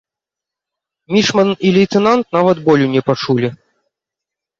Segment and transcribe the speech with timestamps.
[1.15, 3.47] Мічман і лейтэнант нават болю не пачулі.